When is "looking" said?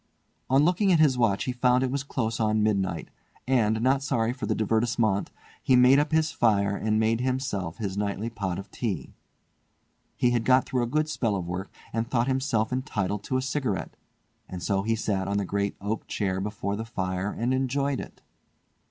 0.65-0.91